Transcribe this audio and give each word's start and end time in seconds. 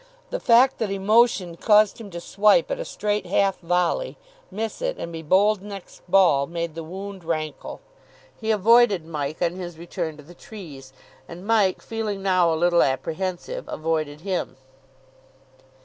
The 0.31 0.39
fact 0.39 0.79
that 0.79 0.89
emotion 0.89 1.57
caused 1.57 2.01
him 2.01 2.09
to 2.09 2.19
swipe 2.19 2.71
at 2.71 2.79
a 2.79 2.85
straight 2.85 3.27
half 3.27 3.59
volley, 3.59 4.17
miss 4.49 4.81
it, 4.81 4.97
and 4.97 5.11
be 5.13 5.21
bowled 5.21 5.61
next 5.61 6.01
ball 6.09 6.47
made 6.47 6.73
the 6.73 6.83
wound 6.83 7.23
rankle. 7.23 7.81
He 8.35 8.49
avoided 8.49 9.05
Mike 9.05 9.43
on 9.43 9.53
his 9.57 9.77
return 9.77 10.17
to 10.17 10.23
the 10.23 10.33
trees. 10.33 10.91
And 11.27 11.45
Mike, 11.45 11.83
feeling 11.83 12.23
now 12.23 12.51
a 12.51 12.55
little 12.57 12.81
apprehensive, 12.81 13.65
avoided 13.67 14.21
him. 14.21 14.57